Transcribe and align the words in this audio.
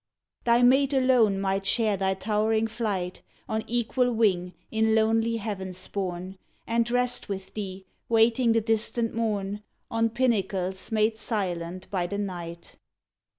Thy 0.45 0.63
mate 0.63 0.93
alone 0.93 1.39
might 1.39 1.63
share 1.63 1.95
thy 1.95 2.15
towering 2.15 2.65
flight, 2.65 3.21
On 3.47 3.63
equal 3.67 4.11
wing 4.11 4.55
in 4.71 4.95
lonely 4.95 5.37
heavens 5.37 5.87
borne, 5.87 6.39
And 6.65 6.89
rest 6.89 7.29
with 7.29 7.53
thee, 7.53 7.85
waiting 8.09 8.53
the 8.53 8.61
distant 8.61 9.13
morn, 9.13 9.61
On 9.91 10.09
pinnacles 10.09 10.91
made 10.91 11.17
silent 11.17 11.87
by 11.91 12.07
the 12.07 12.17
night. 12.17 12.77